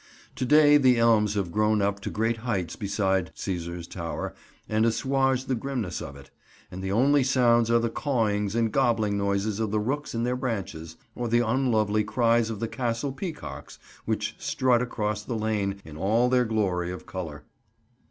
[0.37, 4.33] To day the elms have grown up to great heights beside Cæsar's Tower
[4.67, 6.31] and assuage the grimness of it,
[6.71, 10.35] and the only sounds are the cawings and gobbling noises of the rooks in their
[10.35, 15.97] branches, or the unlovely cries of the Castle peacocks which strut across the lane in
[15.97, 17.43] all their glory of colour.